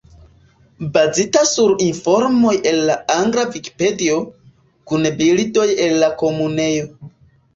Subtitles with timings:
[0.93, 4.15] Bazita sur informoj en la angla Vikipedio,
[4.93, 7.11] kun bildoj el la Komunejo.